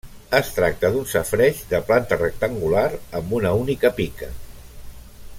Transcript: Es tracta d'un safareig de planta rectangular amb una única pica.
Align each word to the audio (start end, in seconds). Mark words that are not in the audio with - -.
Es 0.35 0.47
tracta 0.53 0.89
d'un 0.93 1.03
safareig 1.11 1.59
de 1.73 1.81
planta 1.89 2.17
rectangular 2.21 2.85
amb 3.19 3.35
una 3.41 3.51
única 3.65 3.93
pica. 4.01 4.31